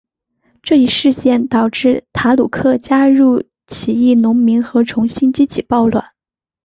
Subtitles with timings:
[0.63, 6.03] 这一事件导致塔鲁克加入起义农民和重新激起暴乱。